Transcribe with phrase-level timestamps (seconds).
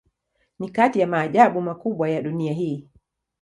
[0.59, 2.87] Ni kati ya maajabu makubwa ya dunia hii.